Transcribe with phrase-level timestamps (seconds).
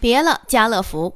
[0.00, 1.14] 别了，家乐福。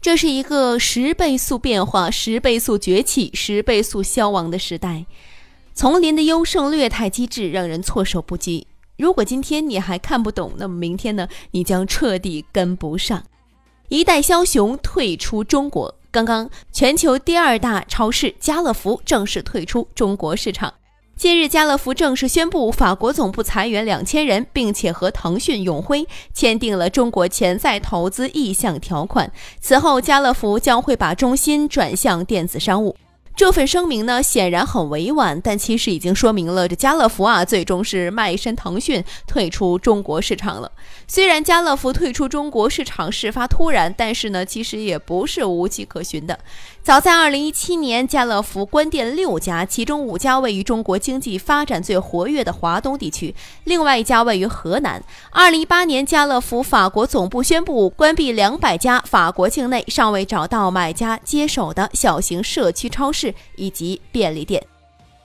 [0.00, 5.04] 这是一个十倍速变化、十倍速崛起、十倍速消亡的时代。
[5.74, 8.66] 丛林的优胜劣汰机制让人措手不及。
[8.96, 11.28] 如果今天你还看不懂，那么明天呢？
[11.50, 13.22] 你将彻底跟不上。
[13.88, 15.94] 一代枭雄退出中国。
[16.10, 20.72] 刚刚，全球第二大超市家乐福正式退出中国市场。
[21.16, 29.32] 近日，家乐福正式宣布，法国总部裁员两千人，并且和腾讯永辉签订了中国潜在投资意向条款。
[29.58, 32.94] 此后，家乐福将会把重心转向电子商务。
[33.34, 40.72] 这份声明呢，显然很委婉，但其实已经说明了这家乐福啊，最终是卖身腾讯，退出中国市场了。
[41.06, 46.38] 虽然家乐福退出中国市场事发突然，但是呢，其实也不是无迹可寻的。
[46.86, 55.02] 早在2017年，家乐福关店六家，其中五家位于中国经济发展最活跃的华东地区，另外一家位于河南。
[55.32, 63.34] 2018年，家乐福法国总部宣布关闭两百家法国境内尚未找到买家接手的小型社区超市。
[63.56, 64.64] 以及便利店。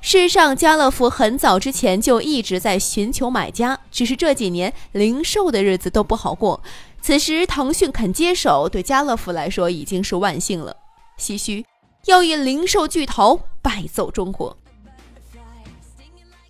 [0.00, 6.62] 事实上，家乐福很早之前就一直在寻求买家，只是这几年零售的日子都不好过。
[7.02, 10.74] 此时，腾讯肯接手，对家乐福来说已经是万幸了。
[11.18, 11.64] 唏嘘，
[12.06, 14.56] 要以零售巨头败走中国。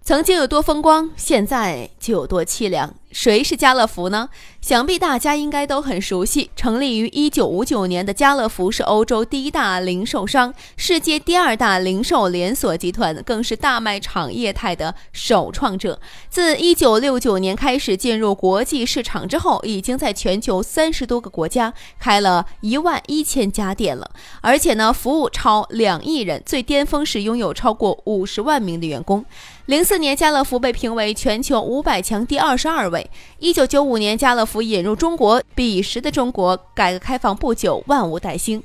[0.05, 2.93] 曾经有多风光，现在就有多凄凉。
[3.13, 4.29] 谁是家乐福呢？
[4.61, 6.51] 想必大家应该都很熟悉。
[6.57, 16.01] 成立于一九五九年的家乐福是欧洲第一大零售商，世界第二大零售连锁集团，更是大卖场业态的首创者。
[16.31, 29.25] 自一九六九年开始进入国际市场之后，已经在全球三十多个国家开了一万一千家店了，而且呢，服务超两亿人，最巅峰时拥有超过五十万名的员工。
[29.73, 33.11] 零四年，家乐福被评为全球五百强第二十二位。
[33.39, 38.63] 一九九五年，家乐福引入中国，彼时的中国改革开放不久，万物待兴。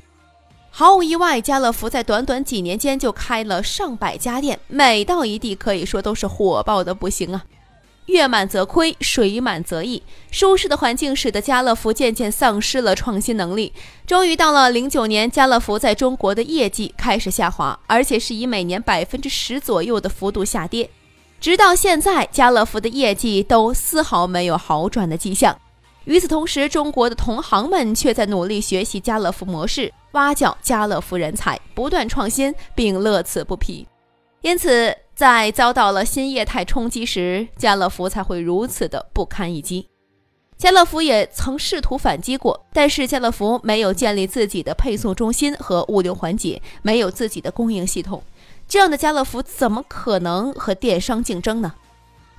[0.69, 7.45] 毫无意外，家乐福在短短几年间就开了上百家店，每到一地可以说都是火爆的不行啊。
[8.07, 10.03] 月满则亏，水满则溢。
[10.29, 13.71] 舒适的环境使得家乐福渐渐丧失了创新能力。
[14.05, 20.89] 终于到了零九年，家乐福在中国的业绩开始下滑，而且是以每年百分之十左右的幅度下跌。
[21.39, 25.57] 直到现在，家乐福的业绩都丝毫没有好转的迹象。
[26.05, 33.87] 与此同时，中国的同行们却在努力学习家乐福模式，挖角家乐福人才，不断创新，并乐此不疲。
[34.41, 34.95] 因此。
[35.17, 39.87] 在遭到了新业态冲击时，家乐福才会如此的不堪一击。
[40.59, 48.21] 家乐福也曾试图反击过，但是家乐福没有建立自己的配送中心和物流环节，没有自己的供应系统，
[48.67, 51.73] 这样的家乐福怎么可能和电商竞争呢？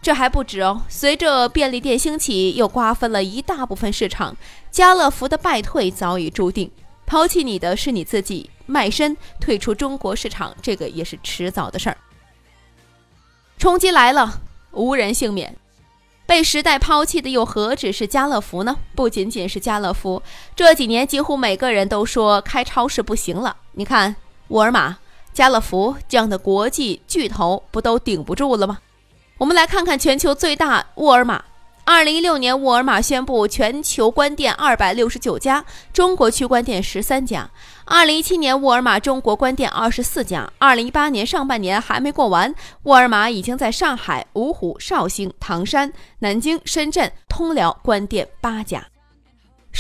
[0.00, 4.36] 这还不止哦，随着便利店兴起，又瓜分了一大部分市场，
[4.70, 6.70] 家乐福的败退早已注定。
[7.06, 11.96] 抛弃你的是你自己，卖身退出中国市场，这个也是迟早的事儿。
[13.56, 15.56] 冲击来了，无人幸免。
[16.26, 18.76] 被时代抛弃的又何止是家乐福呢？
[18.94, 20.22] 不仅仅是家乐福，
[20.54, 23.56] 这几年几乎每个人都说开超市不行了。
[23.72, 24.14] 你看，
[24.48, 24.98] 沃尔玛、
[25.38, 28.80] 家乐福这样的国际巨头，不都顶不住了吗？
[29.36, 31.44] 我们来看看全球最大沃尔玛。
[31.84, 37.48] 二零一六年，沃尔玛宣布全球关店二百六十九家，中国区关店十三家。
[37.84, 40.50] 二零一七年，沃尔玛中国关店二十四家。
[40.58, 48.84] 二零一八年上半年还没过完，沃尔玛已经在上海、芜湖、绍兴、唐山、南京、深圳、通辽关店八家。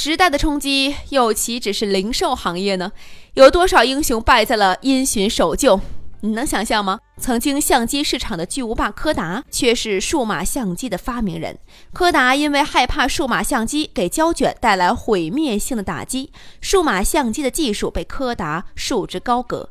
[0.00, 2.92] 时代的冲击又岂止是零售行业呢？
[3.34, 5.80] 有多少英雄败在了因循守旧？
[6.20, 7.00] 你能想象吗？
[7.16, 11.58] 曾经相机市场的巨无霸柯达，却是数码相机的发明人。
[11.92, 16.30] 柯达因为害怕数码相机给胶卷带来毁灭性的打击，
[16.60, 19.70] 数码相机的技术被柯达束之高阁。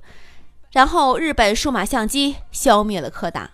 [0.74, 3.52] 然后日本数码相机消灭了柯达。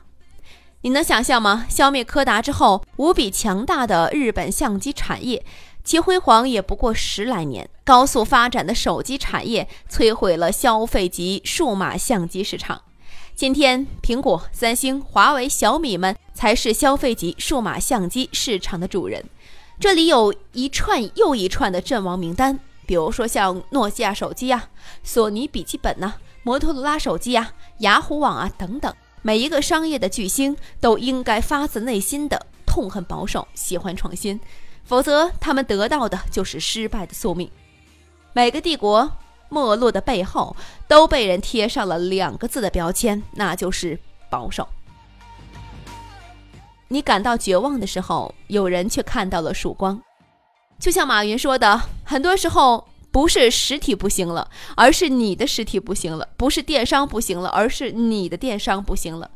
[0.82, 1.68] 你能想象吗？
[1.70, 5.46] 消灭柯达之后，无比强大的日本相机产业，
[5.84, 7.70] 其辉煌也不过十来年。
[7.84, 12.82] 高速发展的手机产业摧毁了消费级数码相机市场。
[13.36, 19.26] 今天，苹果、三星、华为、小米们才是消费级数码相机市场的主人。
[19.80, 24.70] 这里有一串又一串的阵亡名单，比如说像诺基亚手机呀、
[25.04, 26.14] 索尼笔记本呐、
[26.44, 28.94] 摩托罗拉手机呀、雅虎网啊等等。
[29.24, 34.40] 每一个商业的巨星都应该发自内心的痛恨保守，喜欢创新，
[34.84, 37.50] 否则他们得到的就是失败的宿命。
[38.34, 39.12] 每个帝国
[39.50, 40.56] 没落的背后，
[40.88, 44.00] 都被人贴上了两个字的标签，那就是
[44.30, 44.68] 保守。
[46.88, 50.02] 你感到绝望的时候，有人却看到了曙光。
[50.80, 59.30] 就像马云说的，很多时候不是实体不行了，而是你的实体不行了；不是电商不行了，而是你的电商不行了。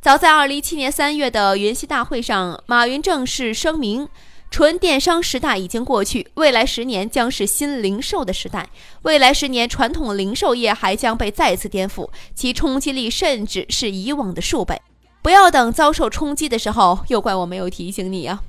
[0.00, 4.08] 早在二零一七年三月的云栖大会上，马云正式声明。
[4.50, 8.68] 纯电商时代已经过去，未来十年将是新零售的时代。
[9.02, 14.82] 未来十年，传统零售业还将被再次颠覆，其冲击力甚至是以往的数倍。
[15.22, 18.42] 不要等遭受冲击的时候，又怪我没有提醒你啊！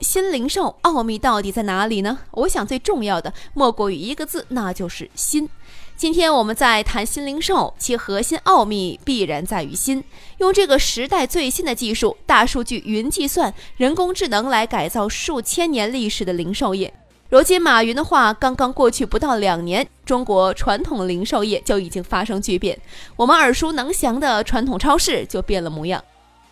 [0.00, 2.18] 新零售奥秘到底在哪里呢？
[2.32, 5.48] 我想最重要的莫过于一个字，那就是“新”。
[6.00, 10.02] 今天我们在谈新零售，其核心奥秘必然在于新。
[10.38, 16.90] 用这个时代最新的技术——大数据、云计算、人工智能来改造数千年历史的零售业。
[17.28, 22.80] 如今，马云的话刚刚过去不到两年，中国传统零售业就已经发生巨变，
[23.14, 26.02] 我们耳熟能详的传统超市就变了模样。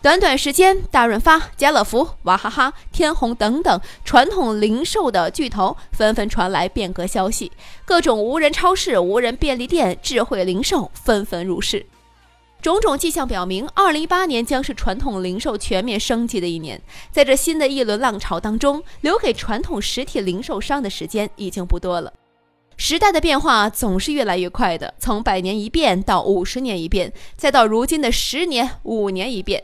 [0.01, 7.51] 短短时间，大润发、家乐福、娃哈哈、天虹等等传统零售的巨头纷纷传来变革消息，
[7.83, 11.85] 各种无人超市、无人便利店、智慧零售纷纷入市。
[12.61, 16.81] 种种迹象表明，二零一八年将是传统零售全面升级的一年。
[17.11, 22.13] 在这新的一轮浪潮当中，留给传统实体零售商的时间已经不多了。
[22.77, 29.61] 时代的变化总是越来越快的，从百年一变到五十年一变，再到如今的十年、五年一变。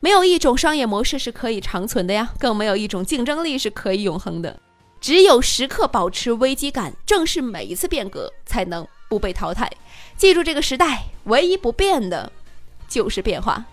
[0.00, 4.58] 没有一种商业模式是可以长存的呀，更没有一种竞争力是可以永恒的。
[5.00, 9.70] 只有时刻保持危机感，正视每一次变革才能不被淘汰。
[10.16, 12.30] 记住这个时代，唯一不变的，
[12.88, 13.64] 就是变化。